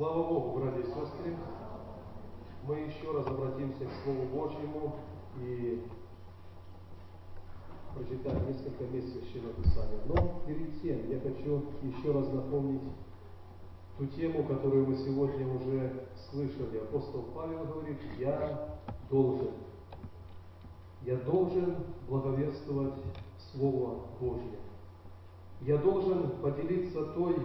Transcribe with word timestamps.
Слава 0.00 0.22
Богу, 0.22 0.58
братья 0.58 0.80
и 0.80 0.86
сестры! 0.86 1.36
Мы 2.66 2.74
еще 2.76 3.12
раз 3.12 3.26
обратимся 3.26 3.84
к 3.84 4.02
Слову 4.02 4.22
Божьему 4.34 4.96
и 5.42 5.84
прочитаем 7.94 8.48
несколько 8.48 8.84
мест 8.84 9.12
Священного 9.12 9.52
Писания. 9.62 9.98
Но 10.06 10.40
перед 10.46 10.80
тем 10.80 11.06
я 11.10 11.20
хочу 11.20 11.66
еще 11.82 12.12
раз 12.12 12.32
напомнить 12.32 12.80
ту 13.98 14.06
тему, 14.06 14.44
которую 14.44 14.86
мы 14.86 14.96
сегодня 14.96 15.46
уже 15.46 16.06
слышали. 16.30 16.78
Апостол 16.78 17.24
Павел 17.34 17.66
говорит, 17.66 17.98
я 18.18 18.78
должен, 19.10 19.50
я 21.02 21.16
должен 21.16 21.76
благовествовать 22.08 22.94
Слово 23.52 24.06
Божье. 24.18 24.60
Я 25.60 25.76
должен 25.76 26.30
поделиться 26.40 27.04
той 27.04 27.36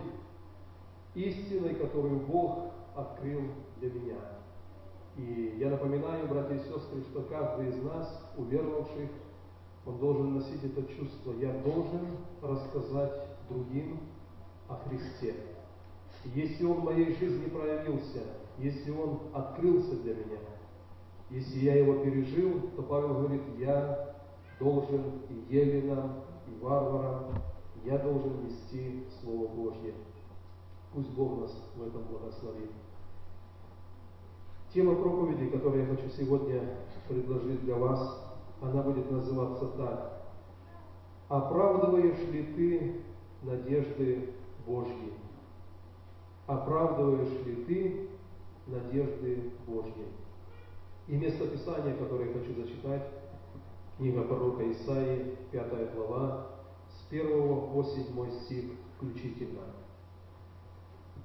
истиной, 1.15 1.75
которую 1.75 2.19
Бог 2.21 2.71
открыл 2.95 3.41
для 3.79 3.89
меня. 3.89 4.17
И 5.17 5.55
я 5.57 5.69
напоминаю, 5.69 6.27
братья 6.27 6.55
и 6.55 6.59
сестры, 6.59 7.01
что 7.09 7.21
каждый 7.23 7.69
из 7.69 7.81
нас, 7.83 8.21
уверовавших, 8.37 9.09
он 9.85 9.97
должен 9.99 10.35
носить 10.35 10.63
это 10.63 10.83
чувство. 10.93 11.33
Я 11.39 11.53
должен 11.59 12.17
рассказать 12.41 13.13
другим 13.49 13.99
о 14.67 14.75
Христе. 14.75 15.35
Если 16.33 16.65
Он 16.65 16.81
в 16.81 16.83
моей 16.85 17.15
жизни 17.15 17.47
проявился, 17.49 18.23
если 18.57 18.91
Он 18.91 19.19
открылся 19.33 19.95
для 20.01 20.15
меня, 20.15 20.39
если 21.29 21.59
я 21.59 21.75
его 21.75 22.03
пережил, 22.03 22.71
то 22.75 22.83
Павел 22.83 23.15
говорит, 23.15 23.41
я 23.59 24.15
должен 24.59 25.21
и 25.29 25.53
еленам, 25.53 26.23
и 26.47 26.63
варварам, 26.63 27.41
я 27.83 27.97
должен 27.99 28.43
нести 28.43 29.03
Слово 29.21 29.47
Божье. 29.47 29.93
Пусть 30.95 31.09
Бог 31.09 31.41
нас 31.41 31.51
в 31.75 31.85
этом 31.85 32.03
благословит. 32.03 32.71
Тема 34.73 34.95
проповеди, 34.95 35.49
которую 35.49 35.81
я 35.81 35.93
хочу 35.93 36.09
сегодня 36.09 36.61
предложить 37.09 37.65
для 37.65 37.75
вас, 37.75 38.17
она 38.61 38.81
будет 38.81 39.11
называться 39.11 39.65
так. 39.77 40.21
Оправдываешь 41.27 42.25
ли 42.31 42.43
ты 42.55 43.01
надежды 43.43 44.29
Божьи? 44.65 45.11
Оправдываешь 46.47 47.45
ли 47.45 47.65
ты 47.65 48.09
надежды 48.67 49.51
Божьи? 49.67 50.07
И 51.09 51.17
место 51.17 51.45
Писания, 51.47 51.97
которое 51.97 52.29
я 52.29 52.39
хочу 52.39 52.55
зачитать, 52.55 53.05
книга 53.97 54.21
пророка 54.21 54.71
Исаии, 54.71 55.35
5 55.51 55.93
глава, 55.93 56.47
с 56.87 57.11
1 57.11 57.27
по 57.73 57.83
7 57.83 58.31
стих 58.43 58.63
включительно. 58.95 59.63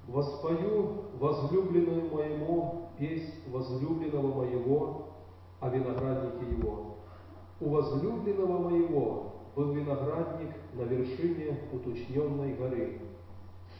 «Воспою 0.07 1.05
возлюбленную 1.19 2.09
моему 2.11 2.89
песнь 2.97 3.33
возлюбленного 3.51 4.43
моего 4.43 5.07
о 5.59 5.69
винограднике 5.69 6.51
его. 6.57 6.95
У 7.59 7.69
возлюбленного 7.69 8.69
моего 8.69 9.33
был 9.55 9.71
виноградник 9.71 10.49
на 10.73 10.81
вершине 10.81 11.59
уточненной 11.71 12.55
горы, 12.55 12.99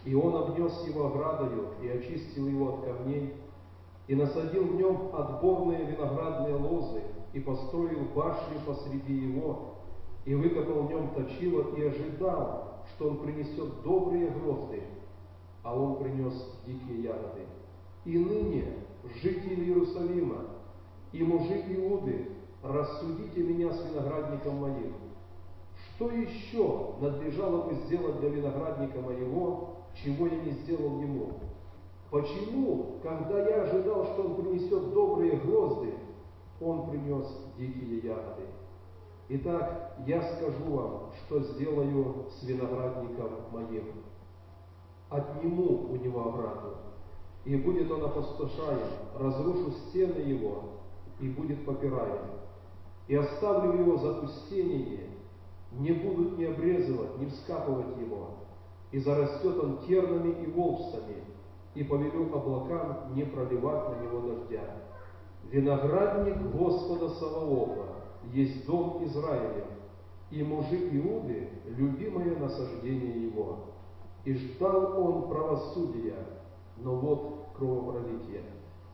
и 0.06 0.14
он 0.14 0.36
обнес 0.36 0.88
его 0.88 1.08
оградою 1.08 1.70
и 1.82 1.88
очистил 1.90 2.48
его 2.48 2.70
от 2.76 2.86
камней, 2.86 3.34
и 4.08 4.16
насадил 4.16 4.66
в 4.66 4.76
нем 4.76 5.10
отборные 5.14 5.86
виноградные 5.86 6.56
лозы, 6.56 7.02
и 7.34 7.40
построил 7.40 8.06
башню 8.16 8.60
посреди 8.66 9.14
его, 9.14 9.76
и 10.26 10.36
выкопал 10.36 10.84
в 10.84 10.90
нем 10.90 11.10
точило, 11.16 11.76
и 11.76 11.84
ожидал, 11.84 12.84
что 12.90 13.10
он 13.10 13.18
принесет 13.18 13.82
добрые 13.84 14.30
грозды, 14.30 14.84
а 15.64 15.78
он 15.78 15.98
принес 15.98 16.34
дикие 16.66 17.04
ягоды. 17.04 17.46
И 18.06 18.18
ныне, 18.18 18.66
жители 19.22 19.64
Иерусалима 19.66 20.46
и 21.12 21.24
мужи 21.24 21.64
Иуды, 21.70 22.30
рассудите 22.64 23.44
меня 23.44 23.72
с 23.72 23.86
виноградником 23.86 24.56
моим. 24.56 24.94
Что 25.76 26.10
еще 26.10 26.96
надлежало 27.00 27.68
бы 27.68 27.76
сделать 27.86 28.20
для 28.20 28.30
виноградника 28.30 29.00
моего, 29.02 29.76
чего 29.96 30.28
я 30.28 30.38
не 30.44 30.52
сделал 30.52 31.00
ему? 31.02 31.34
Почему, 32.10 33.00
когда 33.04 33.40
я 33.48 33.64
ожидал, 33.64 34.06
что 34.06 34.24
он 34.24 34.36
принесет 34.36 34.94
добрые 34.94 35.38
грозды, 35.38 35.94
он 36.60 36.90
принес 36.90 37.26
дикие 37.58 38.00
ягоды? 38.00 38.44
Итак, 39.30 39.96
я 40.06 40.22
скажу 40.22 40.72
вам, 40.72 41.12
что 41.20 41.40
сделаю 41.40 42.26
с 42.30 42.44
виноградником 42.44 43.30
моим. 43.52 43.86
Отниму 45.12 45.90
у 45.92 45.96
него 45.98 46.30
ограду, 46.30 46.78
и 47.44 47.58
будет 47.58 47.92
он 47.92 48.02
опустошаем, 48.06 48.88
разрушу 49.20 49.72
стены 49.72 50.20
его, 50.20 50.64
и 51.20 51.28
будет 51.28 51.66
попираем. 51.66 52.28
И 53.10 53.16
оставлю 53.16 53.74
его 53.74 53.98
запустение, 53.98 55.10
не 55.74 55.92
будут 55.92 56.38
ни 56.38 56.46
обрезывать, 56.46 57.18
ни 57.20 57.26
вскапывать 57.26 57.98
его, 57.98 58.30
и 58.94 59.00
зарастет 59.00 59.62
он 59.62 59.80
тернами 59.86 60.32
и 60.44 60.50
волчцами, 60.50 61.26
и 61.76 61.84
повелю 61.84 62.34
облакам 62.34 63.14
не 63.14 63.24
проливать 63.24 63.90
на 63.90 64.04
него 64.04 64.22
дождя. 64.22 64.64
Виноградник 65.50 66.38
Господа 66.54 67.10
Саваофа 67.10 67.96
есть 68.32 68.66
дом 68.66 69.04
Израиля, 69.04 69.66
и 70.30 70.42
мужи 70.42 70.78
Иуды– 70.78 71.50
любимое 71.66 72.38
насаждение 72.38 73.26
его. 73.26 73.71
И 74.26 74.34
ждал 74.34 75.02
он 75.04 75.30
правосудия, 75.30 76.26
но 76.78 76.96
вот 76.96 77.48
кровопролитие. 77.56 78.44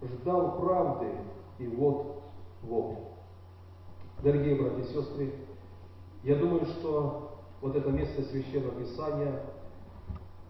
Ждал 0.01 0.59
правды, 0.59 1.11
и 1.59 1.67
вот 1.67 2.17
вот. 2.61 2.97
Дорогие 4.23 4.55
братья 4.55 4.81
и 4.81 4.93
сестры, 4.93 5.33
я 6.23 6.35
думаю, 6.35 6.65
что 6.65 7.39
вот 7.61 7.75
это 7.75 7.89
место 7.91 8.23
Священного 8.23 8.79
Писания, 8.79 9.43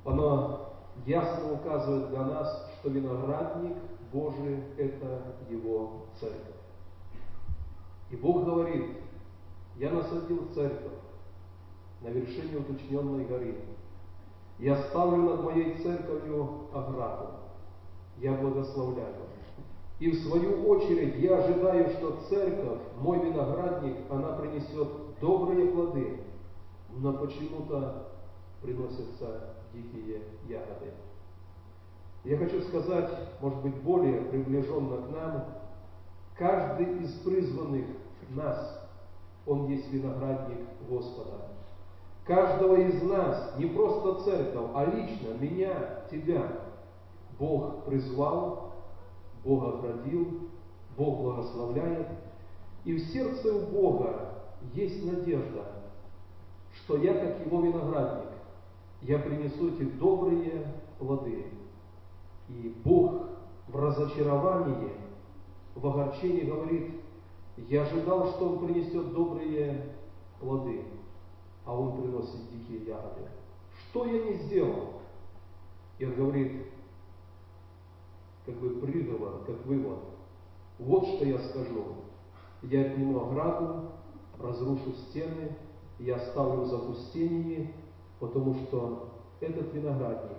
оно 0.06 0.74
ясно 1.06 1.54
указывает 1.54 2.10
для 2.10 2.24
нас, 2.24 2.72
что 2.80 2.90
виноградник 2.90 3.76
Божий– 4.12 4.64
это 4.78 5.36
Его 5.50 6.06
церковь. 6.20 6.56
И 8.10 8.16
Бог 8.16 8.46
говорит, 8.46 8.86
я 9.76 9.92
насадил 9.92 10.48
церковь 10.54 10.94
на 12.02 12.08
вершине 12.08 12.58
уточненной 12.58 13.26
горы. 13.26 13.56
Я 14.60 14.76
ставлю 14.84 15.24
над 15.24 15.44
моей 15.44 15.78
церковью 15.78 16.68
ограду. 16.74 17.28
Я 18.18 18.34
благословляю. 18.34 19.14
И 20.00 20.12
в 20.12 20.24
свою 20.24 20.68
очередь 20.68 21.16
я 21.16 21.38
ожидаю, 21.38 21.90
что 21.92 22.20
церковь, 22.30 22.80
мой 23.00 23.20
виноградник, 23.20 23.98
она 24.10 24.34
принесет 24.34 24.88
добрые 25.20 25.72
плоды, 25.72 26.20
но 26.92 27.14
почему-то 27.14 28.10
приносятся 28.62 29.56
дикие 29.74 30.22
ягоды. 30.48 30.94
Я 32.24 32.38
хочу 32.38 32.62
сказать, 32.62 33.10
может 33.42 33.62
быть, 33.62 33.76
более 33.82 34.22
приближенно 34.22 34.98
к 34.98 35.10
нам, 35.10 35.46
каждый 36.36 37.04
из 37.04 37.14
призванных 37.20 37.86
нас, 38.30 38.88
он 39.46 39.68
есть 39.68 39.92
виноградник 39.92 40.60
Господа. 40.90 41.47
Каждого 42.28 42.76
из 42.76 43.02
нас, 43.04 43.54
не 43.58 43.68
просто 43.68 44.26
церковь, 44.26 44.70
а 44.76 44.86
лично 44.86 45.30
меня, 45.40 46.04
тебя, 46.12 46.60
Бог 47.40 47.86
призвал, 47.86 48.74
Бог 49.46 49.76
оградил, 49.76 50.50
Бог 50.98 51.22
благословляет. 51.22 52.08
И 52.84 52.96
в 52.96 53.00
сердце 53.12 53.54
у 53.54 53.68
Бога 53.68 54.34
есть 54.74 55.06
надежда, 55.06 55.72
что 56.74 56.98
я, 56.98 57.14
как 57.14 57.46
его 57.46 57.62
виноградник, 57.62 58.30
я 59.04 59.20
принесу 59.20 59.70
эти 59.70 59.84
добрые 59.84 60.68
плоды. 61.00 61.46
И 62.50 62.76
Бог 62.84 63.28
в 63.70 63.76
разочаровании, 63.76 64.92
в 65.76 65.88
огорчении 65.88 66.42
говорит, 66.42 66.92
я 67.56 67.84
ожидал, 67.84 68.32
что 68.32 68.50
Он 68.50 68.66
принесет 68.66 69.14
добрые 69.14 69.94
плоды, 70.42 70.84
а 71.68 71.74
Он 71.74 72.02
приносит 72.02 72.50
дикие 72.50 72.86
ягоды. 72.86 73.28
Что 73.78 74.06
я 74.06 74.24
не 74.24 74.34
сделал? 74.36 75.02
И 76.00 76.06
Он 76.06 76.16
говорит, 76.16 76.68
как 78.46 78.56
бы 78.56 78.70
приговор, 78.80 79.44
как 79.46 79.66
вывод. 79.66 80.00
Вот 80.80 81.06
что 81.06 81.26
я 81.26 81.38
скажу. 81.38 81.96
Я 82.64 82.82
отниму 82.82 83.20
ограду, 83.20 83.92
разрушу 84.40 84.94
стены, 84.94 85.56
я 86.00 86.16
оставлю 86.16 86.62
в 86.62 86.68
запустении, 86.68 87.74
потому 88.20 88.56
что 88.56 89.10
этот 89.42 89.74
виноградник 89.74 90.38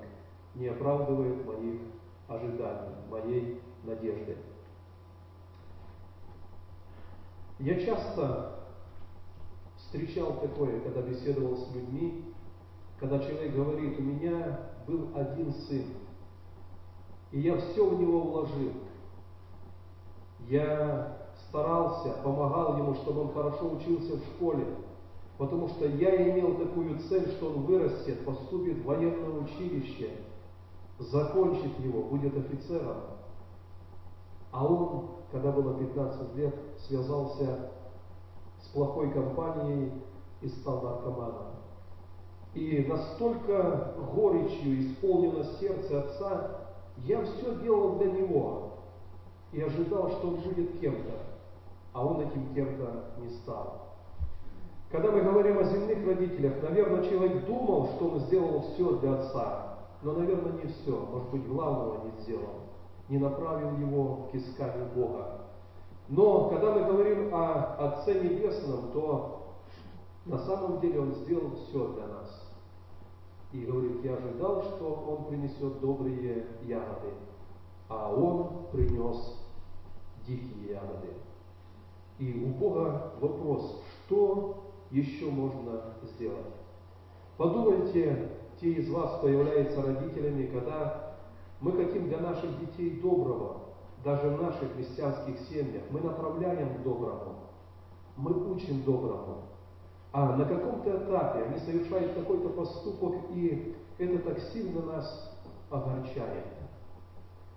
не 0.54 0.69
оправдывает 0.69 1.44
моих 1.44 1.80
ожиданий, 2.26 2.94
моей 3.10 3.60
надежды. 3.84 4.36
Я 7.58 7.84
часто 7.84 8.57
встречал 9.88 10.35
такое, 10.35 10.81
когда 10.81 11.00
беседовал 11.00 11.56
с 11.56 11.75
людьми, 11.75 12.25
когда 13.00 13.19
человек 13.20 13.55
говорит, 13.55 13.99
у 13.99 14.02
меня 14.02 14.61
был 14.87 15.08
один 15.14 15.52
сын, 15.52 15.85
И 17.32 17.40
я 17.40 17.56
все 17.56 17.88
в 17.88 17.99
него 17.99 18.20
вложил. 18.20 18.73
Я 20.46 21.29
старался, 21.49 22.12
помогал 22.23 22.76
ему, 22.79 22.94
чтобы 22.96 23.23
он 23.23 23.32
хорошо 23.32 23.73
учился 23.73 24.17
в 24.17 24.25
школе, 24.35 24.67
потому 25.38 25.69
что 25.69 25.87
я 25.87 26.31
имел 26.31 26.56
такую 26.56 26.99
цель, 27.08 27.29
что 27.31 27.49
он 27.49 27.62
вырастет, 27.62 28.25
поступит 28.25 28.79
в 28.79 28.85
военное 28.85 29.40
училище, 29.40 30.11
закончит 30.99 31.79
его, 31.81 32.02
будет 32.02 32.37
офицером. 32.37 32.96
А 34.50 34.67
он, 34.67 35.11
когда 35.32 35.52
было 35.52 35.79
15 35.79 36.35
лет, 36.37 36.55
связался 36.87 37.70
с 38.62 38.69
плохой 38.69 39.10
компанией 39.10 39.93
и 40.40 40.49
стал 40.49 40.82
наркоманом. 40.82 41.46
И 42.55 42.87
настолько 42.88 43.94
горечью 44.14 44.81
исполнено 44.81 45.44
сердце 45.60 46.00
отца, 46.00 46.50
я 47.05 47.22
все 47.22 47.55
делал 47.56 47.96
для 47.96 48.10
него 48.10 48.72
и 49.52 49.60
ожидал, 49.60 50.10
что 50.10 50.28
он 50.28 50.37
будет 50.37 50.81
кем-то, 50.81 51.12
а 51.93 52.05
он 52.05 52.20
этим 52.20 52.55
кем-то 52.55 53.12
не 53.19 53.31
стал. 53.31 53.88
Когда 54.90 55.11
мы 55.11 55.20
говорим 55.20 55.58
о 55.58 55.64
земных 55.64 56.06
родителях, 56.06 56.54
наверное, 56.62 57.08
человек 57.08 57.44
думал, 57.46 57.90
что 57.94 58.08
он 58.08 58.20
сделал 58.20 58.62
все 58.62 58.96
для 58.96 59.14
отца, 59.14 59.78
но, 60.02 60.12
наверное, 60.12 60.52
не 60.52 60.69
все, 60.69 60.96
может 60.96 61.28
быть, 61.31 61.46
главного 61.46 62.04
не 62.04 62.22
сделал, 62.22 62.61
не 63.08 63.19
направил 63.19 63.76
его 63.76 64.28
к 64.31 64.34
исканию 64.34 64.87
Бога. 64.94 65.43
Но 66.08 66.49
когда 66.49 66.72
мы 66.72 66.84
говорим 66.84 67.34
о 67.34 67.75
Отце 67.78 68.20
Небесном, 68.20 68.93
то 68.93 69.56
на 70.25 70.38
самом 70.38 70.81
деле 70.81 71.00
Он 71.00 71.14
сделал 71.14 71.52
все 71.56 71.88
для 71.88 72.06
нас. 72.06 72.49
И 73.52 73.64
говорит, 73.64 74.05
я 74.05 74.14
ожидал, 74.14 74.62
что 74.62 75.05
Он 75.08 75.25
принесет 75.25 75.81
добрые 75.81 76.46
ягоды, 76.62 77.12
а 77.88 78.12
Он 78.12 78.66
принес 78.72 79.37
дикие 80.26 80.72
ягоды. 80.72 81.08
И 82.19 82.43
у 82.44 82.49
Бога 82.58 83.12
вопрос, 83.20 83.82
что 84.06 84.64
еще 84.90 85.26
можно 85.26 85.94
сделать? 86.02 86.54
Подумайте, 87.37 88.31
те 88.61 88.72
из 88.72 88.90
вас, 88.90 89.19
кто 89.19 89.28
является 89.28 89.82
родителями, 89.82 90.46
когда 90.46 91.14
мы 91.61 91.72
хотим 91.72 92.08
для 92.08 92.19
наших 92.19 92.58
детей 92.61 93.00
доброго, 93.00 93.67
даже 94.08 94.31
в 94.31 94.43
наших 94.43 94.72
христианских 94.72 95.38
семьях, 95.50 95.82
мы 95.90 96.00
направляем 96.00 96.78
к 96.78 96.82
доброму, 96.82 97.34
мы 98.16 98.32
учим 98.55 98.82
доброму, 98.82 99.43
а 100.12 100.34
на 100.34 100.46
каком-то 100.46 100.96
этапе 100.96 101.43
они 101.43 101.58
совершают 101.58 102.14
какой-то 102.14 102.49
поступок, 102.49 103.16
и 103.34 103.76
это 103.99 104.19
так 104.20 104.40
сильно 104.50 104.81
нас 104.81 105.38
огорчает. 105.69 106.46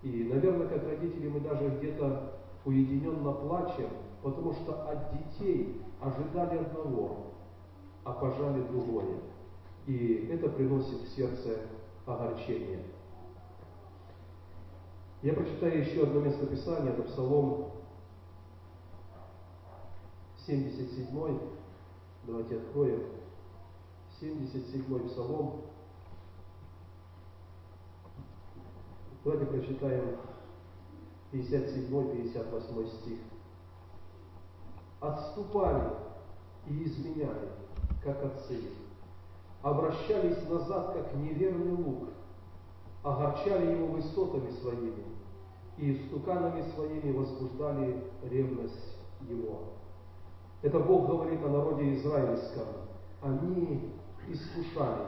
И, 0.01 0.29
наверное, 0.29 0.67
как 0.67 0.83
родители 0.83 1.29
мы 1.29 1.39
даже 1.39 1.69
где-то 1.69 2.33
уединенно 2.65 3.31
плачем, 3.31 3.87
потому 4.21 4.51
что 4.51 4.89
от 4.89 5.13
детей 5.13 5.81
ожидали 6.01 6.57
одного, 6.57 7.27
а 8.03 8.11
пожали 8.11 8.61
другое. 8.63 9.19
И 9.87 10.29
это 10.29 10.49
приносит 10.49 11.01
в 11.01 11.15
сердце 11.15 11.59
огорчение. 12.05 12.83
Я 15.21 15.33
прочитаю 15.33 15.81
еще 15.81 16.03
одно 16.03 16.21
место 16.21 16.47
Писания, 16.47 16.93
это 16.93 17.03
Псалом 17.03 17.71
77. 20.47 21.39
Давайте 22.25 22.57
откроем. 22.57 23.03
77 24.19 25.07
Псалом. 25.09 25.61
Давайте 29.23 29.45
прочитаем 29.45 30.17
57-58 31.31 32.87
стих. 32.87 33.19
«Отступали 34.99 35.93
и 36.67 36.83
изменяли, 36.83 37.49
как 38.03 38.23
отцы, 38.23 38.59
обращались 39.61 40.47
назад, 40.49 40.93
как 40.93 41.15
неверный 41.15 41.73
лук, 41.73 42.09
огорчали 43.03 43.71
его 43.71 43.87
высотами 43.87 44.51
своими, 44.51 45.03
и 45.77 45.95
стуканами 46.07 46.63
своими 46.73 47.11
возбуждали 47.11 48.03
ревность 48.23 48.97
его. 49.27 49.59
Это 50.61 50.79
Бог 50.79 51.07
говорит 51.07 51.43
о 51.43 51.49
народе 51.49 51.95
израильском. 51.95 52.67
Они 53.21 53.91
искушали, 54.27 55.07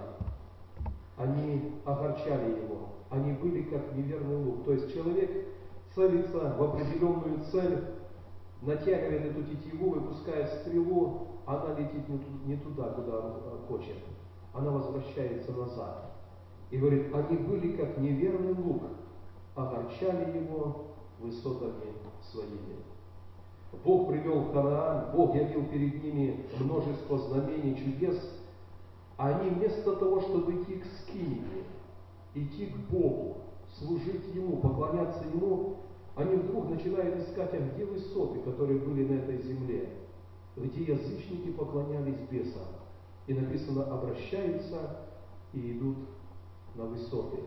они 1.18 1.74
огорчали 1.86 2.64
его, 2.64 2.90
они 3.10 3.34
были 3.34 3.64
как 3.64 3.96
неверный 3.96 4.38
лук. 4.38 4.66
То 4.66 4.74
есть 4.74 4.94
человек 4.94 5.48
целится 5.94 6.56
в 6.58 6.64
определенную 6.64 7.44
цель, 7.52 7.86
натягивает 8.62 9.26
эту 9.26 9.44
тетиву, 9.44 9.92
выпускает 9.92 10.50
стрелу, 10.62 11.28
она 11.46 11.76
летит 11.78 12.08
не 12.46 12.56
туда, 12.58 12.90
куда 12.90 13.22
хочет. 13.68 13.98
Она 14.54 14.72
возвращается 14.72 15.52
назад. 15.52 16.13
И 16.74 16.78
говорит, 16.78 17.14
они 17.14 17.38
были 17.38 17.78
как 17.78 18.00
неверный 18.00 18.56
лук, 18.56 18.82
огорчали 19.54 20.36
его 20.36 20.88
высотами 21.20 21.94
своими. 22.32 22.78
Бог 23.86 24.10
привел 24.10 24.46
Ханаан, 24.52 25.16
Бог 25.16 25.36
явил 25.36 25.68
перед 25.68 26.04
ними 26.04 26.48
множество 26.60 27.20
знамений, 27.20 27.78
чудес, 27.78 28.20
а 29.18 29.38
они 29.38 29.52
вместо 29.52 29.96
того, 29.98 30.22
чтобы 30.22 30.64
идти 30.64 30.80
к 30.80 30.86
скине, 30.86 31.44
идти 32.34 32.66
к 32.66 32.76
Богу, 32.92 33.38
служить 33.78 34.34
Ему, 34.34 34.58
поклоняться 34.58 35.24
Ему, 35.32 35.78
они 36.16 36.38
вдруг 36.38 36.72
начинают 36.72 37.20
искать, 37.20 37.54
а 37.54 37.60
где 37.60 37.86
высоты, 37.86 38.40
которые 38.40 38.80
были 38.80 39.08
на 39.08 39.20
этой 39.20 39.44
земле, 39.44 39.90
где 40.58 40.86
язычники 40.86 41.52
поклонялись 41.52 42.18
бесам. 42.32 42.66
И 43.28 43.36
написано, 43.36 43.84
обращаются 43.84 45.02
и 45.54 45.74
идут 45.74 45.98
на 46.76 46.86
высоты. 46.86 47.40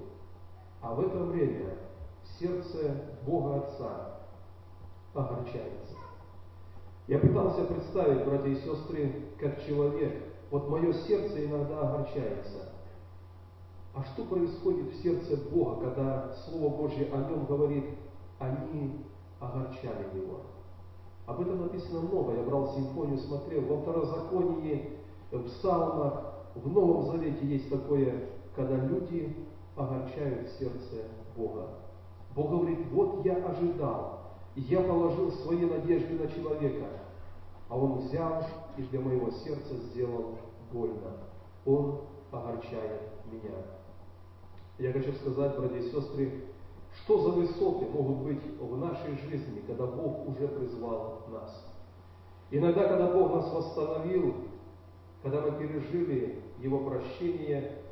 А 0.81 0.95
в 0.95 1.01
это 1.01 1.19
время 1.25 1.75
сердце 2.39 3.05
Бога 3.25 3.57
Отца 3.57 4.19
огорчается. 5.15 5.95
Я 7.09 7.19
пытался 7.19 7.65
представить, 7.65 8.25
братья 8.25 8.49
и 8.49 8.57
сестры, 8.57 9.13
как 9.39 9.65
человек. 9.65 10.25
Вот 10.51 10.69
мое 10.69 10.93
сердце 10.93 11.47
иногда 11.47 11.81
огорчается. 11.81 12.73
А 13.95 14.05
что 14.05 14.25
происходит 14.25 14.93
в 14.93 15.03
сердце 15.03 15.37
Бога, 15.51 15.87
когда 15.87 16.35
Слово 16.45 16.77
Божье 16.77 17.09
о 17.13 17.31
нем 17.31 17.47
говорит, 17.47 17.87
они 18.39 19.05
огорчали 19.41 20.07
его? 20.15 20.41
Об 21.27 21.41
этом 21.41 21.63
написано 21.63 22.01
много. 22.01 22.35
Я 22.35 22.43
брал 22.43 22.75
симфонию, 22.75 23.19
смотрел. 23.19 23.63
Во 23.63 23.81
второзаконии, 23.81 24.91
в 25.33 25.43
псалмах, 25.45 26.35
в 26.55 26.71
Новом 26.71 27.07
Завете 27.07 27.47
есть 27.47 27.71
такое, 27.71 28.29
когда 28.57 28.77
люди 28.77 29.37
огорчают 29.77 30.49
сердце 30.59 31.05
Бога. 31.37 31.69
Бог 32.35 32.51
говорит, 32.51 32.79
вот 32.91 33.25
я 33.25 33.37
ожидал, 33.37 34.21
я 34.57 34.81
положил 34.81 35.31
свои 35.31 35.67
надежды 35.67 36.15
на 36.15 36.29
человека, 36.29 36.87
а 37.69 37.77
он 37.77 37.99
взял 37.99 38.45
и 38.77 38.83
для 38.83 39.01
моего 39.01 39.31
сердца 39.31 39.75
сделал 39.77 40.39
больно. 40.73 41.19
Он 41.67 42.01
огорчает 42.33 43.03
меня. 43.31 43.55
Я 44.79 44.93
хочу 44.93 45.13
сказать, 45.13 45.57
братья 45.57 45.77
и 45.77 45.91
сестры, 45.91 46.45
что 47.03 47.19
за 47.23 47.31
высоты 47.31 47.87
могут 47.87 48.19
быть 48.19 48.43
в 48.59 48.77
нашей 48.79 49.19
жизни, 49.29 49.63
когда 49.67 49.87
Бог 49.87 50.29
уже 50.29 50.49
призвал 50.49 51.25
нас. 51.31 51.65
Иногда, 52.51 52.89
когда 52.89 53.13
Бог 53.13 53.35
нас 53.35 53.53
восстановил, 53.53 54.35
когда 55.23 55.43
мы 55.43 55.53
пережили 55.59 56.43
Его 56.59 56.79
прощение, 56.89 57.86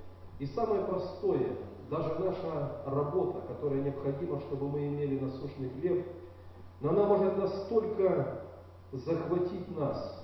и 0.44 0.46
самое 0.48 0.84
простое, 0.84 1.56
даже 1.88 2.18
наша 2.18 2.82
работа, 2.84 3.40
которая 3.48 3.80
необходима, 3.80 4.40
чтобы 4.40 4.68
мы 4.68 4.88
имели 4.88 5.18
насущный 5.18 5.70
хлеб, 5.70 6.06
но 6.82 6.90
она 6.90 7.04
может 7.04 7.38
настолько 7.38 8.42
захватить 8.92 9.74
нас, 9.74 10.22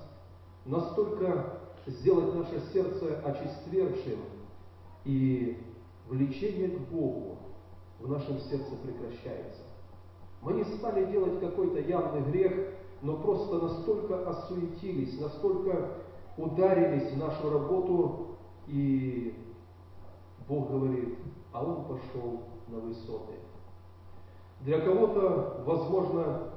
настолько 0.65 1.57
сделать 1.87 2.35
наше 2.35 2.61
сердце 2.71 3.19
очиствершим, 3.25 4.19
и 5.05 5.59
влечение 6.07 6.69
к 6.69 6.81
Богу 6.81 7.37
в 7.99 8.07
нашем 8.07 8.37
сердце 8.41 8.75
прекращается. 8.83 9.63
Мы 10.43 10.53
не 10.53 10.65
стали 10.65 11.11
делать 11.11 11.39
какой-то 11.39 11.79
явный 11.79 12.21
грех, 12.29 12.75
но 13.01 13.17
просто 13.17 13.57
настолько 13.57 14.29
осуетились, 14.29 15.19
настолько 15.19 15.93
ударились 16.37 17.11
в 17.11 17.17
нашу 17.17 17.49
работу, 17.49 18.27
и 18.67 19.33
Бог 20.51 20.69
говорит, 20.69 21.17
а 21.53 21.63
он 21.63 21.85
пошел 21.85 22.41
на 22.67 22.79
высоты. 22.79 23.35
Для 24.59 24.81
кого-то, 24.81 25.63
возможно, 25.65 26.49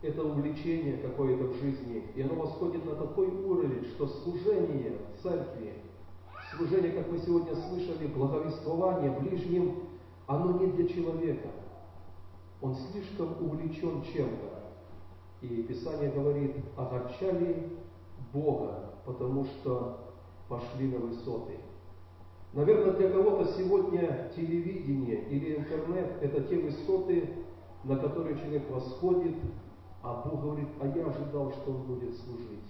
это 0.00 0.24
увлечение 0.24 0.96
какое-то 0.96 1.44
в 1.44 1.56
жизни, 1.56 2.06
и 2.14 2.22
оно 2.22 2.36
восходит 2.36 2.86
на 2.86 2.94
такой 2.94 3.28
уровень, 3.28 3.84
что 3.84 4.06
служение 4.06 4.96
церкви, 5.22 5.74
служение, 6.56 6.92
как 6.92 7.12
мы 7.12 7.18
сегодня 7.18 7.54
слышали, 7.54 8.06
благовествование 8.06 9.10
ближним, 9.10 9.90
оно 10.26 10.58
не 10.58 10.72
для 10.72 10.88
человека. 10.88 11.48
Он 12.62 12.74
слишком 12.74 13.44
увлечен 13.44 14.02
чем-то. 14.14 14.72
И 15.42 15.64
Писание 15.64 16.10
говорит, 16.10 16.56
огорчали 16.78 17.76
Бога, 18.32 18.94
потому 19.04 19.44
что 19.44 19.98
пошли 20.48 20.88
на 20.88 20.98
высоты. 20.98 21.58
Наверное, 22.54 22.92
для 22.92 23.08
кого-то 23.08 23.50
сегодня 23.52 24.30
телевидение 24.36 25.24
или 25.28 25.56
интернет– 25.56 26.18
это 26.20 26.42
те 26.42 26.58
высоты, 26.58 27.30
на 27.84 27.96
которые 27.96 28.36
человек 28.36 28.70
восходит, 28.70 29.36
а 30.02 30.22
Бог 30.26 30.42
говорит, 30.42 30.68
а 30.80 30.86
я 30.86 31.06
ожидал, 31.06 31.50
что 31.52 31.70
он 31.70 31.82
будет 31.84 32.14
служить. 32.16 32.60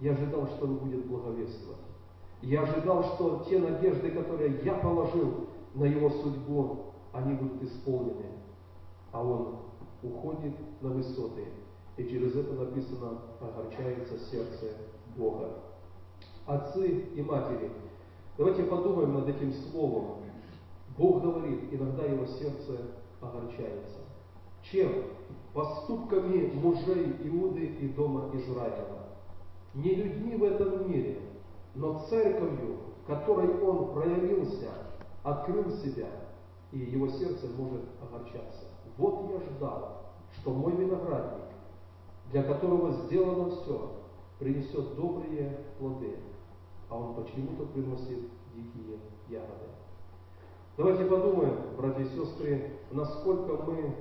Я 0.00 0.12
ожидал, 0.12 0.48
что 0.48 0.66
он 0.66 0.78
будет 0.78 1.06
благовествовать. 1.06 1.78
Я 2.42 2.62
ожидал, 2.62 3.04
что 3.04 3.44
те 3.48 3.60
надежды, 3.60 4.10
которые 4.10 4.60
я 4.64 4.74
положил 4.74 5.46
на 5.74 5.84
его 5.84 6.10
судьбу, 6.10 6.86
они 7.12 7.34
будут 7.34 7.62
исполнены. 7.62 8.26
А 9.12 9.22
он 9.22 9.58
уходит 10.02 10.54
на 10.80 10.90
высоты. 10.90 11.44
И 11.96 12.04
через 12.04 12.34
это 12.34 12.52
написано, 12.52 13.20
огорчается 13.40 14.18
сердце 14.18 14.72
Бога. 15.16 15.60
Отцы 16.46 16.88
и 17.14 17.22
матери– 17.22 17.70
Давайте 18.36 18.64
подумаем 18.64 19.14
над 19.14 19.28
этим 19.28 19.52
словом. 19.52 20.22
Бог 20.98 21.22
говорит, 21.22 21.72
иногда 21.72 22.04
его 22.04 22.26
сердце 22.26 22.78
огорчается. 23.20 23.98
Чем? 24.62 24.90
Поступками 25.52 26.52
мужей 26.54 27.16
Иуды 27.22 27.64
и 27.64 27.88
дома 27.88 28.30
Израиля. 28.34 28.86
Не 29.74 29.94
людьми 29.94 30.36
в 30.36 30.42
этом 30.42 30.90
мире, 30.90 31.20
но 31.76 32.04
церковью, 32.08 32.78
которой 33.06 33.56
он 33.60 33.92
проявился, 33.92 34.70
открыл 35.22 35.70
себя, 35.70 36.08
и 36.72 36.78
его 36.78 37.08
сердце 37.08 37.46
может 37.56 37.82
огорчаться. 38.02 38.66
Вот 38.96 39.30
я 39.30 39.40
ждал, 39.54 40.06
что 40.32 40.50
мой 40.50 40.72
виноградник, 40.72 41.44
для 42.32 42.42
которого 42.42 42.92
сделано 42.92 43.50
все, 43.50 43.92
принесет 44.40 44.96
добрые 44.96 45.56
плоды 45.78 46.16
а 46.94 46.96
он 46.96 47.14
почему-то 47.14 47.66
приносит 47.66 48.20
дикие 48.54 49.00
ягоды. 49.28 49.66
Давайте 50.76 51.04
подумаем, 51.06 51.56
братья 51.76 52.04
и 52.04 52.08
сестры, 52.08 52.78
насколько 52.92 53.64
мы 53.64 53.96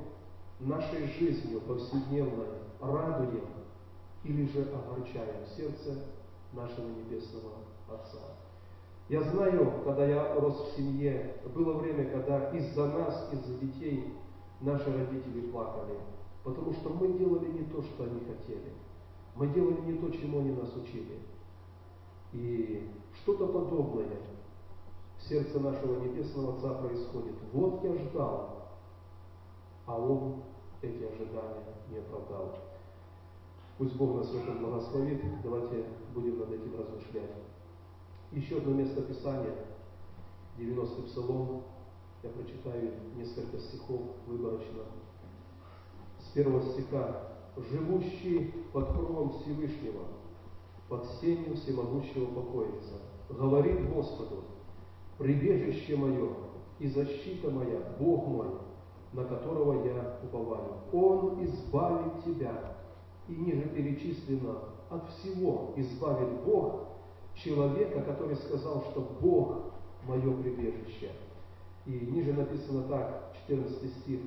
нашей 0.60 1.08
жизнью 1.08 1.62
повседневной 1.62 2.46
радуем 2.80 3.48
или 4.24 4.46
же 4.48 4.72
огорчаем 4.72 5.44
сердце 5.58 6.04
нашего 6.54 6.88
Небесного 6.90 7.54
Отца. 7.90 8.20
Я 9.10 9.24
знаю, 9.24 9.82
когда 9.84 10.06
я 10.06 10.36
рос 10.36 10.70
в 10.70 10.78
семье, 10.78 11.38
было 11.54 11.74
время, 11.80 12.12
когда 12.12 12.52
из-за 12.52 12.86
нас, 12.90 13.34
из-за 13.34 13.58
детей 13.58 14.14
наши 14.62 14.86
родители 14.86 15.50
плакали, 15.50 15.98
потому 16.44 16.74
что 16.74 16.90
мы 16.90 17.18
делали 17.18 17.48
не 17.48 17.66
то, 17.66 17.82
что 17.82 18.04
они 18.04 18.20
хотели. 18.20 18.72
Мы 19.36 19.48
делали 19.48 19.82
не 19.82 19.98
то, 19.98 20.12
чему 20.12 20.40
они 20.40 20.52
нас 20.52 20.76
учили. 20.76 21.33
И 22.34 22.90
что-то 23.22 23.48
подобное 23.48 24.18
в 25.20 25.24
сердце 25.24 25.60
нашего 25.60 26.00
Небесного 26.04 26.56
Отца 26.56 26.74
происходит. 26.74 27.36
Вот 27.52 27.84
я 27.84 27.94
ждал, 27.96 28.70
а 29.86 29.98
Он 29.98 30.44
эти 30.82 31.04
ожидания 31.04 31.63
не 31.90 32.00
оправдал. 32.00 32.56
Пусть 33.78 33.96
Бог 33.96 34.18
нас 34.18 34.30
в 34.30 34.36
этом 34.36 34.60
благословит. 34.60 35.22
Давайте 35.44 35.86
будем 36.13 36.40
над 36.40 36.52
этим 36.52 36.78
размышлять. 36.78 37.32
Еще 38.32 38.58
одно 38.58 38.74
место 38.74 39.02
Писания, 39.02 39.56
90-й 40.58 41.04
Псалом. 41.04 41.63
Я 42.24 42.30
прочитаю 42.30 42.94
несколько 43.16 43.60
стихов 43.60 44.02
выборочно. 44.28 44.84
С 46.20 46.32
первого 46.34 46.62
стиха. 46.62 47.30
«Живущий 47.70 48.52
под 48.72 48.90
кровом 48.94 49.34
Всевышнего, 49.34 50.08
под 50.90 51.06
сенью 51.20 51.56
всемогущего 51.56 52.25
покоится. 52.25 53.02
Говорит 53.30 53.90
Господу, 53.90 54.44
прибежище 55.18 55.96
мое 55.96 56.30
и 56.80 56.88
защита 56.88 57.50
моя, 57.50 57.80
Бог 58.00 58.28
мой, 58.28 58.48
на 59.13 59.24
которого 59.25 59.86
я 59.86 60.20
уповаю. 60.24 60.82
Он 60.92 61.44
избавит 61.44 62.24
тебя, 62.25 62.78
и 63.28 63.36
ниже 63.36 63.70
перечислено, 63.70 64.60
от 64.90 65.10
всего 65.12 65.74
избавит 65.75 66.44
Бог 66.44 66.88
человека, 67.36 68.02
который 68.02 68.36
сказал, 68.36 68.84
что 68.92 69.18
Бог 69.22 69.74
мое 70.08 70.36
прибежище. 70.42 71.12
И 71.86 71.92
ниже 71.92 72.34
написано 72.34 72.84
так, 72.84 73.34
14 73.48 73.98
стих, 74.02 74.20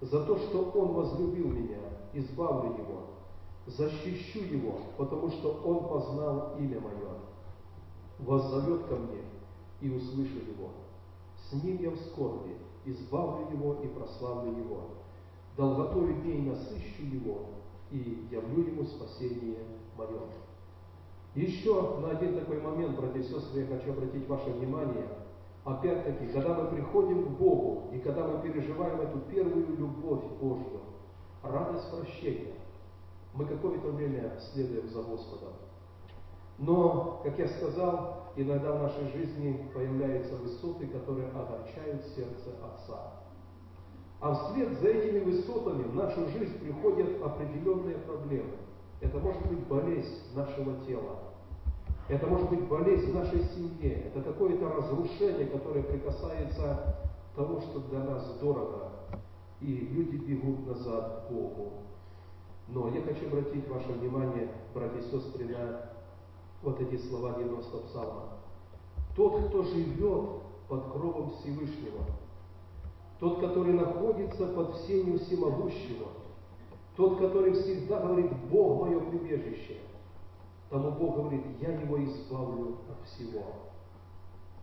«За 0.00 0.24
то, 0.24 0.38
что 0.38 0.70
Он 0.74 0.88
возлюбил 0.94 1.48
меня, 1.48 1.78
избавлю 2.12 2.72
Его, 2.74 3.02
защищу 3.68 4.44
его, 4.44 4.80
потому 4.96 5.30
что 5.30 5.60
он 5.64 5.88
познал 5.88 6.56
имя 6.58 6.80
мое. 6.80 7.18
Воззовет 8.18 8.84
ко 8.86 8.96
мне 8.96 9.22
и 9.80 9.90
услышу 9.90 10.38
его. 10.38 10.70
С 11.48 11.62
ним 11.62 11.78
я 11.80 11.90
в 11.90 11.96
скорби, 11.96 12.56
избавлю 12.84 13.46
его 13.52 13.74
и 13.82 13.88
прославлю 13.88 14.50
его. 14.56 14.80
Долготою 15.56 16.14
дней 16.22 16.42
насыщу 16.42 17.02
его 17.02 17.46
и 17.90 18.26
явлю 18.30 18.66
ему 18.66 18.84
спасение 18.84 19.58
мое. 19.96 20.20
Еще 21.34 21.98
на 21.98 22.10
один 22.10 22.38
такой 22.38 22.60
момент, 22.60 22.96
братья 22.96 23.20
и 23.20 23.22
сестры, 23.22 23.60
я 23.60 23.66
хочу 23.66 23.92
обратить 23.92 24.26
ваше 24.28 24.50
внимание. 24.50 25.06
Опять-таки, 25.64 26.32
когда 26.32 26.54
мы 26.54 26.68
приходим 26.70 27.24
к 27.24 27.28
Богу 27.38 27.90
и 27.92 27.98
когда 27.98 28.26
мы 28.26 28.40
переживаем 28.40 29.00
эту 29.00 29.18
первую 29.20 29.76
любовь 29.76 30.24
Божью, 30.40 30.80
радость 31.42 31.90
прощения, 31.90 32.54
мы 33.38 33.44
какое-то 33.46 33.92
время 33.92 34.32
следуем 34.52 34.88
за 34.88 35.00
Господом. 35.00 35.52
Но, 36.58 37.20
как 37.22 37.38
я 37.38 37.46
сказал, 37.46 38.32
иногда 38.34 38.72
в 38.72 38.82
нашей 38.82 39.12
жизни 39.12 39.70
появляются 39.72 40.34
высоты, 40.36 40.88
которые 40.88 41.28
огорчают 41.28 42.04
сердце 42.16 42.50
Отца. 42.60 43.12
А 44.20 44.34
вслед 44.34 44.80
за 44.80 44.88
этими 44.88 45.20
высотами 45.20 45.84
в 45.84 45.94
нашу 45.94 46.26
жизнь 46.30 46.58
приходят 46.58 47.22
определенные 47.22 47.98
проблемы. 47.98 48.56
Это 49.00 49.18
может 49.20 49.46
быть 49.46 49.64
болезнь 49.68 50.34
нашего 50.34 50.84
тела. 50.84 51.20
Это 52.08 52.26
может 52.26 52.50
быть 52.50 52.66
болезнь 52.66 53.12
в 53.12 53.14
нашей 53.14 53.44
семье. 53.54 54.10
Это 54.12 54.22
какое-то 54.22 54.68
разрушение, 54.68 55.46
которое 55.46 55.84
прикасается 55.84 56.96
тому, 57.36 57.60
что 57.60 57.78
для 57.88 58.00
нас 58.00 58.36
дорого. 58.40 58.90
И 59.60 59.66
люди 59.66 60.16
бегут 60.16 60.66
назад 60.66 61.26
к 61.28 61.32
Богу. 61.32 61.87
Но 62.68 62.88
я 62.88 63.00
хочу 63.02 63.26
обратить 63.26 63.66
ваше 63.68 63.92
внимание, 63.92 64.48
братья 64.74 64.98
и 64.98 65.10
сестры, 65.10 65.46
на 65.46 65.90
вот 66.62 66.80
эти 66.80 66.96
слова 67.08 67.34
90 67.38 67.78
псалма. 67.78 68.24
Тот, 69.16 69.48
кто 69.48 69.62
живет 69.62 70.42
под 70.68 70.92
кровом 70.92 71.30
Всевышнего, 71.30 72.04
тот, 73.18 73.40
который 73.40 73.72
находится 73.72 74.46
под 74.48 74.76
сенью 74.82 75.18
всемогущего, 75.18 76.08
тот, 76.96 77.18
который 77.18 77.52
всегда 77.52 78.00
говорит, 78.00 78.30
Бог 78.50 78.86
мое 78.86 79.00
прибежище, 79.00 79.78
тому 80.68 80.90
Бог 80.92 81.16
говорит, 81.16 81.44
я 81.60 81.72
его 81.72 82.04
избавлю 82.04 82.76
от 82.90 83.08
всего. 83.08 83.44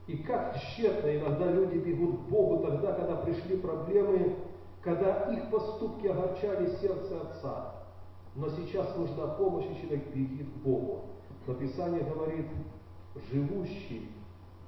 И 0.08 0.18
как 0.18 0.56
тщетно 0.56 1.18
иногда 1.18 1.52
люди 1.52 1.78
бегут 1.78 2.18
к 2.20 2.30
Богу 2.30 2.64
тогда, 2.64 2.94
когда 2.94 3.16
пришли 3.16 3.58
проблемы, 3.58 4.36
когда 4.82 5.34
их 5.34 5.50
поступки 5.50 6.06
огорчали 6.08 6.76
сердце 6.76 7.22
Отца. 7.22 7.75
Но 8.36 8.50
сейчас 8.50 8.96
нужна 8.98 9.28
помощь, 9.28 9.66
и 9.66 9.82
человек 9.82 10.14
бегит 10.14 10.48
к 10.48 10.58
Богу. 10.58 11.06
Но 11.48 11.54
Писание 11.54 12.04
говорит, 12.04 12.48
живущий, 13.32 14.10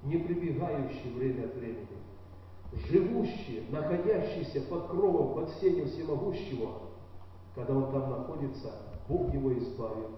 не 0.04 0.18
прибегающий 0.18 1.12
время 1.14 1.46
от 1.46 1.56
времени, 1.56 1.88
живущий, 2.90 3.68
находящийся 3.70 4.62
под 4.62 4.88
кровом, 4.88 5.36
под 5.36 5.50
сенью 5.60 5.88
всемогущего, 5.88 6.82
когда 7.56 7.74
он 7.76 7.92
там 7.92 8.10
находится, 8.10 8.72
Бог 9.10 9.34
его 9.34 9.58
избавит 9.58 10.10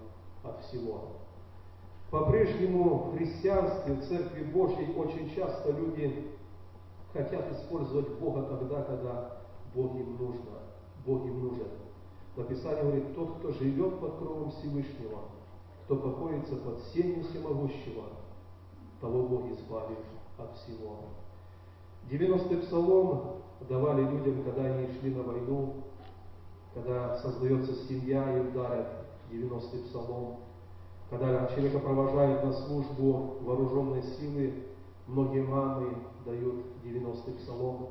от 0.44 0.62
всего. 0.64 1.16
По-прежнему 2.10 2.94
в 2.94 3.16
христианстве, 3.16 3.94
в 3.94 4.04
Церкви 4.04 4.44
Божьей 4.44 4.92
очень 4.96 5.34
часто 5.34 5.70
люди 5.70 6.28
хотят 7.12 7.50
использовать 7.52 8.08
Бога 8.18 8.42
тогда, 8.42 8.82
когда 8.82 9.38
Бог 9.74 9.94
им 9.94 10.16
нужно, 10.18 10.58
Бог 11.06 11.24
им 11.24 11.40
нужен. 11.40 11.68
Написание 12.36 12.82
говорит, 12.82 13.14
тот, 13.14 13.38
кто 13.38 13.52
живет 13.52 13.98
под 14.00 14.18
кровом 14.18 14.50
Всевышнего, 14.50 15.18
кто 15.84 15.96
покоится 15.96 16.56
под 16.56 16.80
сенью 16.92 17.24
всемогущего, 17.24 18.04
того 19.00 19.22
Бог 19.24 19.50
избавит 19.50 19.98
от 20.38 20.56
всего. 20.56 20.96
90-й 22.08 22.58
псалом 22.58 23.42
давали 23.68 24.02
людям, 24.02 24.42
когда 24.44 24.64
они 24.64 24.86
шли 24.98 25.14
на 25.14 25.22
войну, 25.22 25.74
когда 26.74 27.18
создается 27.18 27.74
семья 27.86 28.36
и 28.36 28.48
ударят 28.48 29.06
90-й 29.30 29.88
псалом, 29.88 30.36
когда 31.10 31.48
человека 31.48 31.80
провожают 31.80 32.44
на 32.44 32.52
службу 32.52 33.38
вооруженной 33.40 34.02
силы, 34.02 34.64
многие 35.08 35.42
мамы 35.42 35.96
дают 36.24 36.66
90-й 36.84 37.32
псалом. 37.32 37.88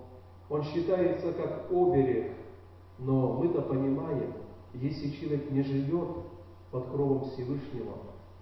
Он 0.49 0.63
считается 0.63 1.33
как 1.33 1.69
оберег, 1.69 2.31
но 2.99 3.33
мы-то 3.33 3.61
понимаем, 3.61 4.33
если 4.73 5.09
человек 5.09 5.49
не 5.51 5.63
живет 5.63 6.09
под 6.71 6.87
кровом 6.89 7.29
Всевышнего, 7.29 7.93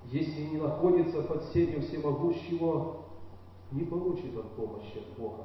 если 0.06 0.42
не 0.42 0.58
находится 0.58 1.22
под 1.22 1.44
сенью 1.46 1.82
всемогущего, 1.82 2.98
не 3.72 3.84
получит 3.84 4.36
он 4.36 4.46
помощи 4.56 4.98
от 4.98 5.20
Бога. 5.20 5.44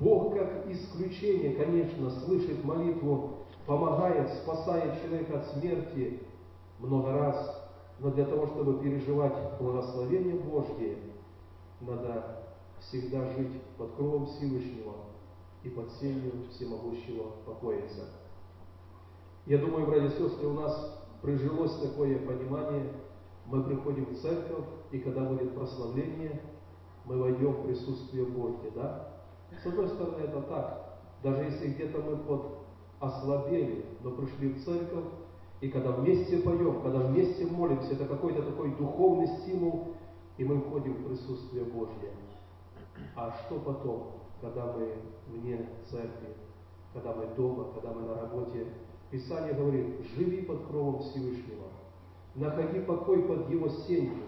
Бог, 0.00 0.34
как 0.34 0.66
исключение, 0.68 1.54
конечно, 1.54 2.10
слышит 2.10 2.64
молитву, 2.64 3.38
помогает, 3.66 4.32
спасает 4.42 5.00
человека 5.02 5.40
от 5.40 5.46
смерти 5.52 6.22
много 6.78 7.12
раз, 7.12 7.68
но 8.00 8.10
для 8.10 8.24
того, 8.24 8.46
чтобы 8.46 8.82
переживать 8.82 9.34
благословение 9.60 10.34
Божье, 10.34 10.96
надо 11.80 12.44
всегда 12.80 13.24
жить 13.32 13.60
под 13.76 13.94
кровом 13.94 14.26
Всевышнего 14.26 14.94
и 15.66 15.70
под 15.70 15.90
сенью 15.92 16.32
всемогущего 16.50 17.32
покоиться. 17.44 18.04
Я 19.46 19.58
думаю, 19.58 19.86
братья 19.86 20.06
и 20.06 20.10
сестры, 20.10 20.46
у 20.46 20.54
нас 20.54 21.02
прижилось 21.22 21.74
такое 21.80 22.18
понимание, 22.20 22.92
мы 23.46 23.64
приходим 23.64 24.06
в 24.06 24.16
церковь, 24.16 24.64
и 24.92 24.98
когда 24.98 25.22
будет 25.22 25.54
прославление, 25.54 26.40
мы 27.04 27.20
войдем 27.20 27.52
в 27.52 27.66
присутствие 27.66 28.24
Божье, 28.24 28.70
да? 28.74 29.12
С 29.62 29.66
одной 29.66 29.88
стороны, 29.88 30.22
это 30.22 30.42
так. 30.42 31.00
Даже 31.22 31.42
если 31.44 31.68
где-то 31.68 31.98
мы 31.98 32.16
под 32.16 32.58
ослабели, 33.00 33.84
но 34.02 34.12
пришли 34.12 34.50
в 34.50 34.64
церковь, 34.64 35.04
и 35.60 35.68
когда 35.68 35.92
вместе 35.92 36.38
поем, 36.38 36.82
когда 36.82 37.00
вместе 37.00 37.46
молимся, 37.46 37.92
это 37.92 38.06
какой-то 38.06 38.42
такой 38.42 38.74
духовный 38.76 39.26
стимул, 39.38 39.94
и 40.38 40.44
мы 40.44 40.60
входим 40.60 40.94
в 40.94 41.08
присутствие 41.08 41.64
Божье. 41.64 42.10
А 43.14 43.34
что 43.46 43.58
потом, 43.58 44.25
когда 44.40 44.72
мы 44.72 44.92
вне 45.28 45.68
церкви, 45.90 46.34
когда 46.92 47.14
мы 47.14 47.26
дома, 47.36 47.72
когда 47.74 47.92
мы 47.92 48.02
на 48.02 48.14
работе? 48.20 48.66
Писание 49.10 49.54
говорит, 49.54 50.00
живи 50.16 50.42
под 50.42 50.66
кровом 50.66 51.00
Всевышнего, 51.00 51.68
находи 52.34 52.80
покой 52.80 53.22
под 53.22 53.48
Его 53.48 53.68
сенью, 53.68 54.24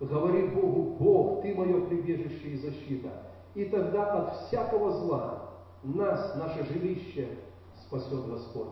говори 0.00 0.48
Богу, 0.48 0.96
Бог, 0.98 1.42
Ты 1.42 1.54
мое 1.54 1.86
прибежище 1.86 2.50
и 2.50 2.56
защита. 2.56 3.26
И 3.54 3.64
тогда 3.64 4.22
от 4.22 4.46
всякого 4.46 4.92
зла 4.92 5.50
нас, 5.82 6.36
наше 6.36 6.64
жилище, 6.72 7.38
спасет 7.86 8.26
Господь. 8.28 8.68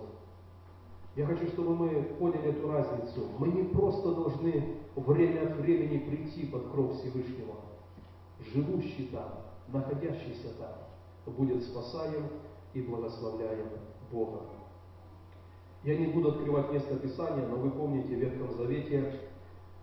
Я 1.16 1.26
хочу, 1.26 1.48
чтобы 1.48 1.74
мы 1.74 2.02
поняли 2.20 2.50
эту 2.50 2.70
разницу. 2.70 3.26
Мы 3.38 3.48
не 3.48 3.64
просто 3.64 4.14
должны 4.14 4.76
время 4.94 5.48
от 5.48 5.56
времени 5.56 5.98
прийти 5.98 6.46
под 6.46 6.70
кровь 6.70 7.00
Всевышнего. 7.00 7.56
Живущий 8.52 9.08
там, 9.12 9.47
находящийся 9.72 10.54
там, 10.58 11.34
будет 11.34 11.62
спасаем 11.62 12.28
и 12.74 12.82
благословляем 12.82 13.68
Богом. 14.10 14.46
Я 15.84 15.96
не 15.96 16.06
буду 16.06 16.30
открывать 16.30 16.72
место 16.72 16.96
Писания, 16.96 17.46
но 17.46 17.56
вы 17.56 17.70
помните, 17.70 18.08
в 18.08 18.18
Ветхом 18.18 18.52
Завете 18.56 19.20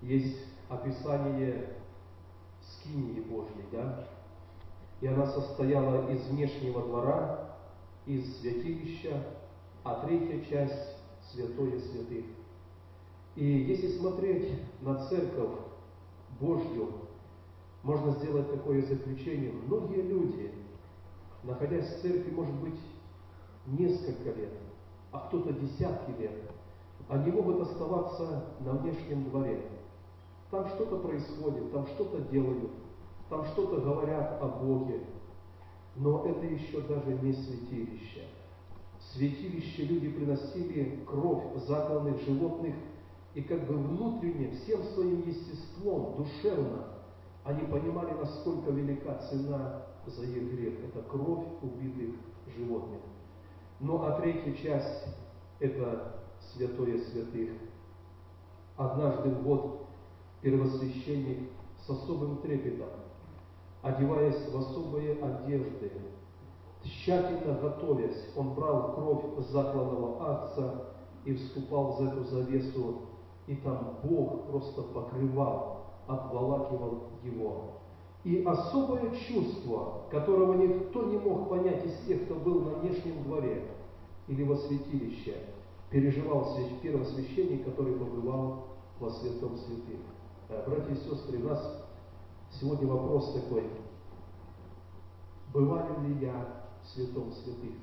есть 0.02 0.38
описание 0.70 1.78
скинии 2.62 3.22
Божьей, 3.22 3.66
да? 3.72 4.08
И 5.02 5.08
она 5.08 5.28
состояла 5.28 6.12
из 6.12 6.26
внешнего 6.28 6.82
двора, 6.82 7.58
из 8.06 8.40
святилища, 8.40 9.24
а 9.84 10.06
третья 10.06 10.42
часть– 10.50 10.96
святое 11.32 11.80
святых. 11.80 12.26
И 13.36 13.46
если 13.46 13.98
смотреть 13.98 14.52
на 14.82 15.08
церковь 15.08 15.60
Божью, 16.40 17.05
можно 17.86 18.14
сделать 18.14 18.52
такое 18.52 18.82
заключение. 18.82 19.52
Многие 19.52 20.02
люди, 20.02 20.52
находясь 21.44 21.86
в 21.86 22.02
церкви, 22.02 22.32
может 22.32 22.56
быть, 22.56 22.80
несколько 23.68 24.32
лет, 24.32 24.54
а 25.12 25.20
кто-то 25.28 25.54
десятки 25.54 26.20
лет, 26.20 26.50
они 27.08 27.32
могут 27.32 27.62
оставаться 27.62 28.46
на 28.62 28.72
внешнем 28.72 29.30
дворе. 29.30 29.62
Там 30.50 30.68
что-то 30.70 30.98
происходит, 30.98 31.72
там 31.72 31.86
что-то 31.88 32.22
делают, 32.22 32.72
там 33.30 33.46
что-то 33.46 33.80
говорят 33.80 34.42
о 34.42 34.48
Боге, 34.48 35.02
но 35.96 36.26
это 36.26 36.44
еще 36.44 36.82
даже 36.82 37.14
не 37.22 37.34
святилище. 37.34 38.24
В 38.98 39.04
святилище 39.16 39.84
люди 39.84 40.10
приносили 40.10 41.04
кровь 41.06 41.44
закланных 41.68 42.20
животных, 42.22 42.74
и 43.36 43.42
как 43.42 43.68
бы 43.68 43.76
внутренне, 43.76 44.50
всем 44.52 44.82
своим 44.96 45.22
естеством, 45.28 46.16
душевно, 46.16 46.95
они 47.46 47.62
понимали, 47.62 48.14
насколько 48.14 48.72
велика 48.72 49.18
цена 49.30 49.84
за 50.06 50.24
их 50.24 50.52
грех. 50.52 50.74
Это 50.86 51.02
кровь 51.04 51.46
убитых 51.62 52.16
животных. 52.56 53.02
Ну 53.80 54.04
а 54.04 54.20
третья 54.20 54.54
часть– 54.54 55.06
это 55.60 56.22
святое 56.54 57.00
святых. 57.00 57.52
Однажды 58.78 59.30
вот 59.30 59.86
первосвященник 60.42 61.50
с 61.86 61.90
особым 61.90 62.38
трепетом 62.38 62.90
одеваясь 63.86 64.50
в 64.52 64.58
особые 64.58 65.14
одежды, 65.14 65.92
тщательно 66.84 67.54
готовясь, 67.60 68.30
он 68.36 68.56
брал 68.56 68.96
кровь 68.96 69.48
закланного 69.48 70.18
акца 70.28 70.86
и 71.24 71.36
вступал 71.36 71.98
за 71.98 72.10
эту 72.10 72.24
завесу, 72.24 73.02
и 73.46 73.56
там 73.58 74.00
Бог 74.04 74.48
просто 74.48 74.82
покрывал, 74.82 75.85
обволакивал 76.08 77.04
его. 77.24 77.72
И 78.24 78.44
особое 78.44 79.12
чувство, 79.28 80.02
которого 80.10 80.54
никто 80.54 81.04
не 81.04 81.18
мог 81.18 81.50
понять 81.50 81.86
из 81.86 82.08
тех, 82.08 82.26
кто 82.26 82.36
был 82.36 82.62
на 82.62 82.72
внешнем 82.80 83.24
дворе 83.24 83.68
или 84.28 84.44
во 84.44 84.56
святилище, 84.56 85.38
переживал 85.92 86.58
первосвященник, 86.82 87.66
который 87.66 87.94
побывал 87.94 88.66
во 89.00 89.12
святом 89.12 89.58
святых. 89.58 90.00
Э, 90.50 90.64
братья 90.68 90.94
и 90.94 91.10
сестры, 91.10 91.38
у 91.38 91.48
нас 91.48 91.86
Сегодня 92.60 92.88
вопрос 92.88 93.34
такой. 93.34 93.64
Бываю 95.54 96.02
ли 96.08 96.26
я 96.26 96.64
в 96.84 96.88
святом 96.88 97.32
святых? 97.34 97.76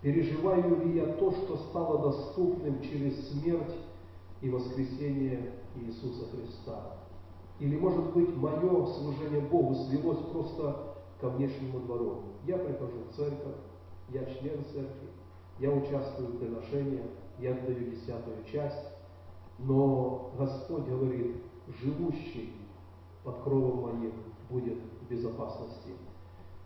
Переживаю 0.00 0.84
ли 0.84 0.96
я 0.96 1.06
то, 1.14 1.30
что 1.30 1.56
стало 1.68 1.98
доступным 2.10 2.82
через 2.82 3.28
смерть 3.30 3.74
и 4.40 4.50
воскресение 4.50 5.52
Иисуса 5.76 6.26
Христа? 6.30 6.96
Или, 7.60 7.76
может 7.76 8.12
быть, 8.12 8.34
мое 8.36 8.86
служение 8.86 9.40
Богу 9.40 9.74
свелось 9.74 10.18
просто 10.32 10.96
ко 11.20 11.28
внешнему 11.28 11.80
двору? 11.80 12.22
Я 12.46 12.58
прихожу 12.58 13.04
в 13.08 13.14
церковь, 13.14 13.56
я 14.10 14.24
член 14.24 14.64
церкви, 14.64 15.08
я 15.60 15.70
участвую 15.70 16.32
в 16.32 16.38
приношениях, 16.38 17.06
я 17.38 17.52
отдаю 17.52 17.90
десятую 17.90 18.44
часть, 18.50 18.88
но 19.58 20.32
Господь 20.36 20.86
говорит, 20.86 21.36
живущий 21.80 22.52
под 23.22 23.40
кровом 23.42 23.82
моим 23.82 24.12
будет 24.50 24.78
в 25.00 25.10
безопасности. 25.10 25.90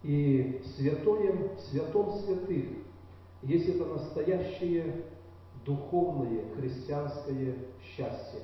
И 0.02 0.62
святое, 0.76 1.56
святом 1.58 2.12
святых, 2.12 2.66
есть 3.42 3.68
это 3.68 3.84
настоящее 3.84 5.04
духовное 5.64 6.44
христианское 6.54 7.56
счастье, 7.82 8.40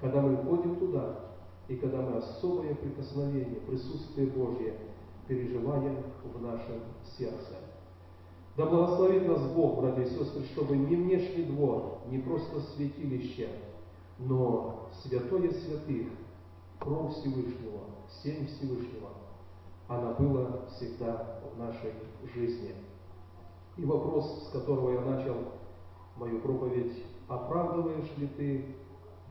когда 0.00 0.20
мы 0.20 0.36
входим 0.36 0.76
туда, 0.76 1.29
и 1.70 1.76
когда 1.76 2.02
мы 2.02 2.16
особое 2.16 2.74
прикосновение, 2.74 3.60
присутствие 3.60 4.26
Божье 4.26 4.74
переживаем 5.28 5.98
в 6.24 6.42
нашем 6.42 6.80
сердце. 7.16 7.54
Да 8.56 8.66
благословит 8.66 9.28
нас 9.28 9.40
Бог, 9.52 9.80
братья 9.80 10.02
и 10.02 10.10
сестры, 10.10 10.42
чтобы 10.46 10.76
не 10.76 10.96
внешний 10.96 11.44
двор, 11.44 12.00
не 12.08 12.18
просто 12.18 12.60
святилище, 12.74 13.50
но 14.18 14.88
святое 15.00 15.52
святых 15.52 16.08
кровь 16.80 17.14
Всевышнего, 17.14 17.82
семь 18.20 18.48
Всевышнего, 18.48 19.10
она 19.86 20.14
была 20.14 20.66
всегда 20.74 21.40
в 21.54 21.56
нашей 21.56 21.92
жизни. 22.34 22.74
И 23.76 23.84
вопрос, 23.84 24.48
с 24.48 24.50
которого 24.50 24.90
я 24.90 25.02
начал 25.02 25.36
мою 26.16 26.40
проповедь, 26.40 27.04
оправдываешь 27.28 28.10
ли 28.16 28.26
ты 28.26 28.64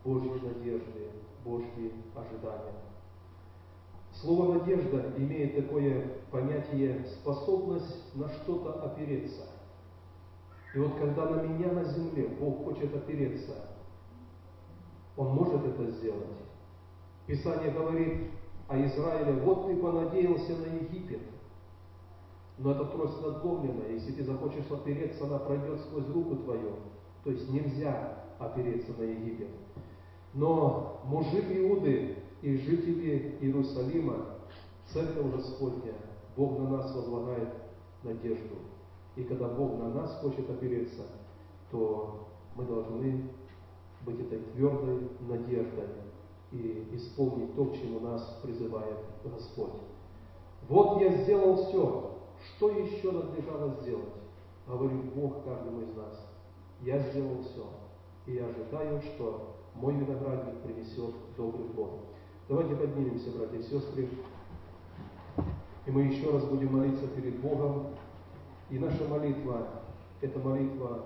Божьи 0.06 0.39
надежды, 0.41 1.19
Божьи 1.43 1.93
ожидания? 2.15 2.73
Слово 4.13 4.60
«надежда» 4.60 5.13
имеет 5.17 5.56
такое 5.56 6.08
понятие 6.32 7.06
способность 7.06 8.15
на 8.15 8.28
что-то 8.30 8.84
опереться. 8.84 9.43
И 10.75 10.80
вот 10.80 10.99
когда 10.99 11.25
на 11.25 11.41
меня 11.41 11.71
на 11.71 11.84
земле 11.86 12.28
Бог 12.39 12.63
хочет 12.65 12.95
опереться, 12.95 13.54
Он 15.15 15.34
может 15.34 15.65
это 15.65 15.89
сделать. 15.91 16.28
Писание 17.28 17.71
говорит 17.71 18.32
о 18.67 18.78
Израиле, 18.86 19.34
вот 19.41 19.67
ты 19.67 19.78
понадеялся 19.78 20.58
на 20.58 20.65
Египет, 20.65 21.21
но 22.58 22.71
эта 22.71 22.86
трость 22.86 23.21
надломленная, 23.21 23.93
если 23.93 24.12
ты 24.12 24.23
захочешь 24.23 24.69
опереться, 24.69 25.25
она 25.25 25.39
пройдет 25.39 25.80
сквозь 25.80 26.08
руку 26.10 26.36
твою. 26.36 26.75
То 27.23 27.32
есть 27.32 27.49
нельзя 27.49 28.25
опереться 28.38 28.91
на 28.97 29.04
Египет. 29.04 29.49
Но 30.34 31.02
мужи 31.06 31.39
Иуды 31.39 32.15
и 32.42 32.58
жители 32.58 33.38
Иерусалима, 33.42 34.36
Церковь 34.94 35.34
Господня, 35.36 35.94
Бог 36.36 36.60
на 36.60 36.70
нас 36.70 36.96
возлагает 36.96 37.50
надежду. 38.04 38.56
И 39.15 39.24
когда 39.24 39.48
Бог 39.50 39.80
на 39.80 39.89
нас 39.89 40.20
хочет 40.22 40.50
опереться, 40.50 41.04
то 41.72 42.28
мы 42.56 42.65
должны 42.65 43.30
быть 44.06 44.20
этой 44.20 44.39
твердой 44.39 45.10
надеждой 45.22 45.88
и 46.52 46.88
исполнить 46.94 47.56
то, 47.56 47.65
к 47.65 47.76
чему 47.76 48.00
нас 48.00 48.39
призывает 48.42 48.98
Господь. 49.24 49.82
Вот 50.68 51.02
я 51.02 51.24
сделал 51.24 51.65
все, 51.65 52.18
что 52.56 52.70
еще 52.70 53.12
надлежало 53.12 53.76
сделать? 53.82 54.13
Говорит 54.68 55.13
Бог 55.13 55.44
каждому 55.44 55.82
из 55.82 55.96
нас. 55.96 56.28
Я 56.82 57.00
сделал 57.00 57.42
все. 57.42 57.65
И 58.26 58.36
я 58.36 58.48
ожидаю, 58.48 59.02
что 59.02 59.56
мой 59.76 59.94
виноградник 59.94 60.62
принесет 60.62 61.14
добрый 61.38 61.66
плод. 61.70 62.02
Давайте 62.48 62.76
поднимемся, 62.76 63.32
братья 63.32 63.58
и 63.58 63.64
сестры. 63.64 64.10
И 65.86 65.92
мы 65.92 66.02
еще 66.02 66.32
раз 66.32 66.44
будем 66.46 66.76
молиться 66.76 67.08
перед 67.08 67.40
Богом. 67.40 67.88
И 68.70 68.78
наша 68.78 69.08
молитва– 69.08 69.68
это 70.22 70.40
молитва 70.40 71.06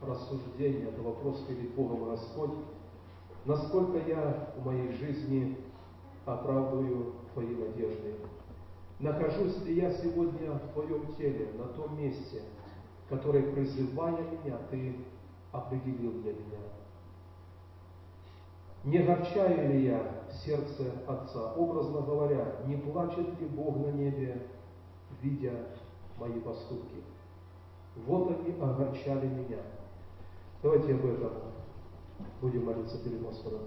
рассуждения, 0.00 0.88
это 0.88 1.02
вопрос 1.02 1.40
перед 1.48 1.74
Богом 1.74 2.10
Господь. 2.10 2.52
Насколько 3.44 3.98
я 4.08 4.52
в 4.56 4.64
моей 4.64 4.92
жизни 4.92 5.56
оправдываю 6.24 7.14
Твои 7.34 7.54
надежды? 7.54 8.14
Нахожусь 9.00 9.60
ли 9.64 9.74
я 9.74 9.92
сегодня 9.92 10.52
в 10.52 10.72
Твоем 10.74 11.12
теле, 11.16 11.48
на 11.58 11.64
том 11.64 11.98
месте, 11.98 12.42
которое, 13.08 13.42
призывая 13.52 14.18
меня, 14.30 14.58
Ты 14.70 14.96
определил 15.50 16.12
для 16.22 16.32
меня? 16.32 16.71
Не 18.84 18.98
горчаю 18.98 19.72
ли 19.72 19.84
я 19.84 20.24
сердце 20.44 20.90
Отца? 21.06 21.52
Образно 21.54 22.00
говоря, 22.00 22.56
не 22.66 22.76
плачет 22.76 23.40
ли 23.40 23.46
Бог 23.46 23.76
на 23.76 23.92
небе, 23.92 24.42
видя 25.20 25.52
мои 26.18 26.40
поступки? 26.40 27.02
Вот 28.06 28.30
они 28.30 28.58
огорчали 28.60 29.26
меня. 29.26 29.58
Давайте 30.62 30.94
об 30.94 31.04
этом 31.04 31.32
будем 32.40 32.64
молиться 32.64 32.98
перед 33.04 33.22
Господом. 33.22 33.60